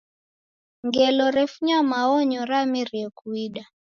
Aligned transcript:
Ngelo 0.85 1.25
refunya 1.35 1.77
maonyo 1.91 2.41
ramerie 2.49 3.07
kuida. 3.17 3.63